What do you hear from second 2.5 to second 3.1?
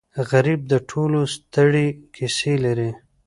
لري